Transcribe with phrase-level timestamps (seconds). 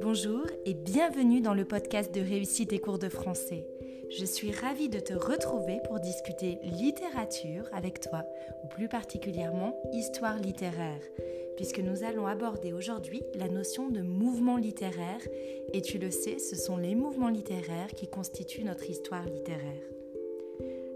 [0.00, 3.66] Bonjour et bienvenue dans le podcast de Réussite et cours de français.
[4.18, 8.24] Je suis ravie de te retrouver pour discuter littérature avec toi,
[8.64, 11.02] ou plus particulièrement histoire littéraire,
[11.56, 15.20] puisque nous allons aborder aujourd'hui la notion de mouvement littéraire,
[15.72, 20.03] et tu le sais, ce sont les mouvements littéraires qui constituent notre histoire littéraire.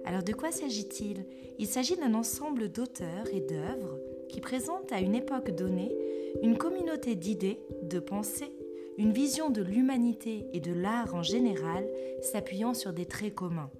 [0.08, 1.26] Alors de quoi s'agit-il?
[1.58, 3.98] Il s'agit d'un ensemble d'auteurs et d'œuvres
[4.30, 5.94] qui présentent à une époque donnée
[6.42, 8.50] une communauté d'idées, de pensées
[8.96, 11.86] une vision de l'humanité et de l'art en général
[12.20, 13.70] s'appuyant sur des traits communs.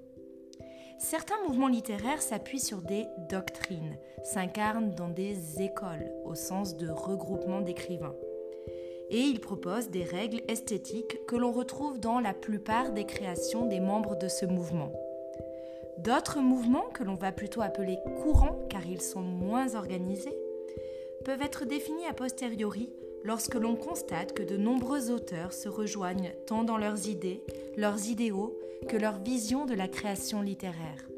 [1.01, 7.63] Certains mouvements littéraires s'appuient sur des doctrines, s'incarnent dans des écoles au sens de regroupement
[7.63, 8.15] d'écrivains.
[9.11, 13.81] Et ils proposent des règles esthétiques que l'on retrouve dans la plupart des créations des
[13.81, 14.93] membres de ce mouvement.
[15.99, 20.37] D'autres mouvements, que l'on va plutôt appeler courants car ils sont moins organisés,
[21.25, 22.89] peuvent être définis a posteriori
[23.25, 27.43] lorsque l'on constate que de nombreux auteurs se rejoignent tant dans leurs idées,
[27.77, 28.57] leurs idéaux,
[28.89, 31.09] que leur vision de la création littéraire.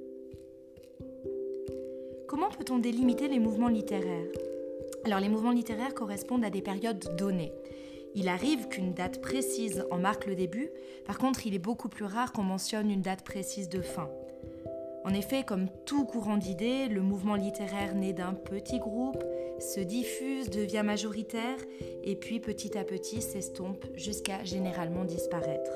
[2.26, 4.32] Comment peut-on délimiter les mouvements littéraires?
[5.04, 7.52] Alors les mouvements littéraires correspondent à des périodes données.
[8.14, 10.70] Il arrive qu'une date précise en marque le début,
[11.04, 14.08] par contre il est beaucoup plus rare qu'on mentionne une date précise de fin.
[15.04, 19.24] En effet, comme tout courant d'idées, le mouvement littéraire naît d'un petit groupe,
[19.58, 21.58] se diffuse, devient majoritaire,
[22.04, 25.72] et puis petit à petit s'estompe jusqu'à généralement disparaître.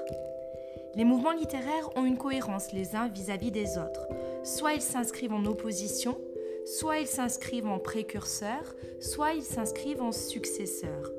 [0.94, 4.06] Les mouvements littéraires ont une cohérence les uns vis-à-vis des autres.
[4.44, 6.18] Soit ils s'inscrivent en opposition,
[6.66, 11.10] soit ils s'inscrivent en précurseurs, soit ils s'inscrivent en successeurs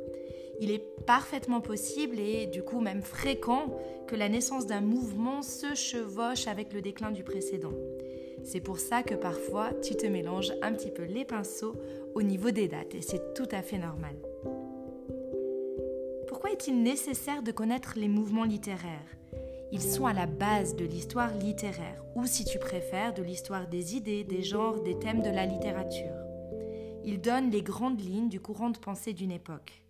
[0.59, 3.75] il est parfaitement possible et du coup même fréquent
[4.08, 7.73] que la naissance d'un mouvement se chevauche avec le déclin du précédent.
[8.44, 11.75] C'est pour ça que parfois tu te mélanges un petit peu les pinceaux
[12.14, 14.16] au niveau des dates et c'est tout à fait normal.
[16.28, 19.16] Pourquoi est-il nécessaire de connaître les mouvements littéraires?
[19.72, 23.96] Ils sont à la base de l'histoire littéraire, ou si tu préfères, de l'histoire des
[23.96, 26.16] idées, des genres, des thèmes de la littérature.
[27.03, 29.84] Ils donnent les grandes lignes du courant de pensée d'une époque.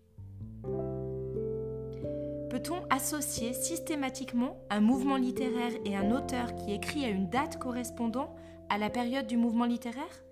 [2.50, 8.34] Peut-on associer systématiquement un mouvement littéraire et un auteur qui écrit à une date correspondant
[8.70, 10.24] à la période du mouvement littéraire?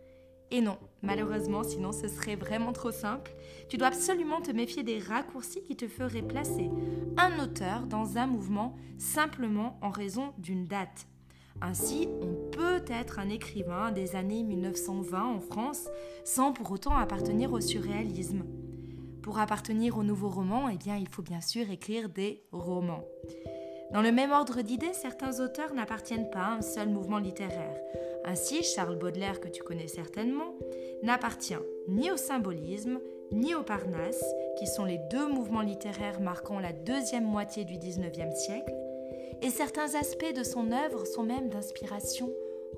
[0.49, 3.35] Et non, malheureusement, sinon ce serait vraiment trop simple.
[3.69, 6.69] Tu dois absolument te méfier des raccourcis qui te feraient placer
[7.17, 11.07] un auteur dans un mouvement simplement en raison d'une date.
[11.61, 15.87] Ainsi, on peut être un écrivain des années 1920 en France
[16.23, 18.43] sans pour autant appartenir au surréalisme.
[19.23, 23.05] Pour appartenir au nouveau roman, eh bien, il faut bien sûr écrire des romans.
[23.93, 27.77] Dans le même ordre d'idées, certains auteurs n'appartiennent pas à un seul mouvement littéraire.
[28.25, 30.55] Ainsi, Charles Baudelaire, que tu connais certainement,
[31.03, 31.55] n'appartient
[31.87, 32.99] ni au symbolisme,
[33.31, 34.23] ni au Parnasse,
[34.57, 38.73] qui sont les deux mouvements littéraires marquant la deuxième moitié du XIXe siècle,
[39.41, 42.29] et certains aspects de son œuvre sont même d'inspiration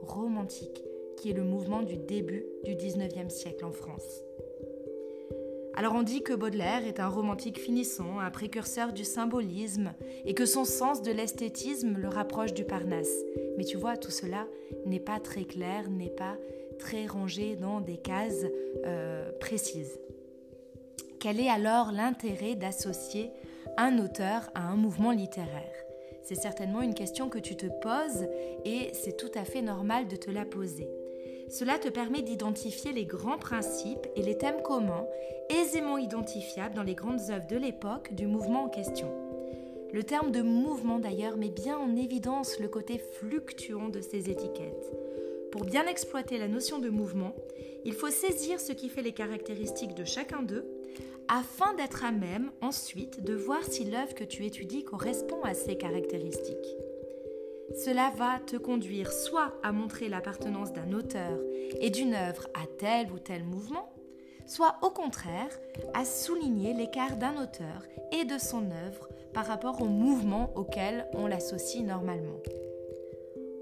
[0.01, 0.84] romantique,
[1.17, 4.22] qui est le mouvement du début du XIXe siècle en France.
[5.78, 9.94] Alors on dit que Baudelaire est un romantique finissant, un précurseur du symbolisme,
[10.24, 13.24] et que son sens de l'esthétisme le rapproche du Parnasse.
[13.58, 14.47] Mais tu vois, tout cela
[14.85, 16.38] n'est pas très clair, n'est pas
[16.80, 18.46] très rangé dans des cases
[18.85, 20.00] euh, précises.
[21.19, 23.31] Quel est alors l'intérêt d'associer
[23.78, 25.74] un auteur à un mouvement littéraire?
[26.24, 28.28] C'est certainement une question que tu te poses
[28.64, 30.88] et c'est tout à fait normal de te la poser.
[31.57, 35.07] Cela te permet d'identifier les grands principes et les thèmes communs,
[35.49, 39.09] aisément identifiables dans les grandes œuvres de l'époque du mouvement en question.
[39.93, 44.91] Le terme de mouvement d'ailleurs met bien en évidence le côté fluctuant de ces étiquettes.
[45.53, 47.33] Pour bien exploiter la notion de mouvement,
[47.85, 50.66] il faut saisir ce qui fait les caractéristiques de chacun d'eux,
[51.29, 55.77] afin d'être à même ensuite de voir si l'œuvre que tu étudies correspond à ces
[55.77, 56.75] caractéristiques.
[57.74, 61.40] Cela va te conduire soit à montrer l'appartenance d'un auteur
[61.80, 63.91] et d'une œuvre à tel ou tel mouvement,
[64.46, 65.50] soit au contraire
[65.94, 71.28] à souligner l'écart d'un auteur et de son œuvre par rapport au mouvement auquel on
[71.28, 72.40] l'associe normalement.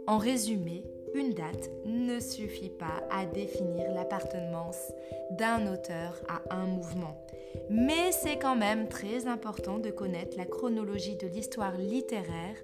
[0.05, 0.83] En résumé,
[1.15, 4.91] une date ne suffit pas à définir l'appartenance
[5.31, 7.23] d'un auteur à un mouvement.
[7.69, 12.57] Mais c'est quand même très important de connaître la chronologie de l'histoire littéraire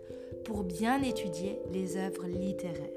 [0.49, 2.89] pour bien étudier les œuvres littéraires.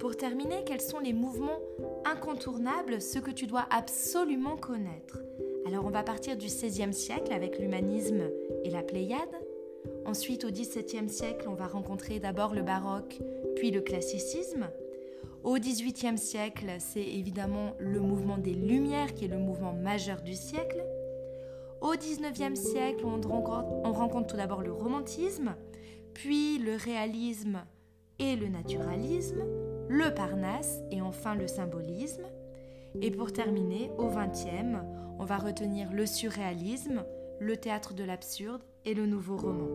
[0.00, 1.58] Pour terminer, quels sont les mouvements
[2.06, 5.18] incontournables, ce que tu dois absolument connaître?
[5.66, 8.22] Alors on va partir du XVIe siècle avec l'humanisme
[8.64, 9.36] et la Pléiade.
[10.06, 13.20] Ensuite, au XVIIe siècle, on va rencontrer d'abord le baroque,
[13.56, 14.70] puis le classicisme.
[15.44, 20.32] Au XVIIIe siècle, c'est évidemment le mouvement des Lumières qui est le mouvement majeur du
[20.32, 20.82] siècle.
[21.82, 25.54] Au XIXe siècle, on rencontre, on rencontre tout d'abord le romantisme,
[26.14, 27.64] puis le réalisme
[28.18, 29.42] et le naturalisme,
[29.88, 32.24] le Parnasse et enfin le symbolisme.
[33.00, 34.78] Et pour terminer, au XXe,
[35.18, 37.04] on va retenir le surréalisme,
[37.40, 39.68] le théâtre de l'absurde et le nouveau roman.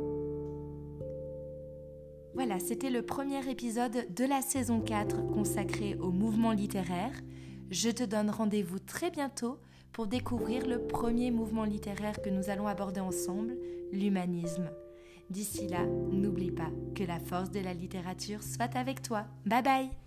[2.34, 7.14] Voilà, c'était le premier épisode de la saison 4 consacré au mouvement littéraire.
[7.72, 9.58] Je te donne rendez-vous très bientôt
[9.92, 13.58] pour découvrir le premier mouvement littéraire que nous allons aborder ensemble,
[13.92, 14.70] l'humanisme.
[15.30, 19.26] D'ici là, n'oublie pas que la force de la littérature soit avec toi.
[19.46, 20.07] Bye bye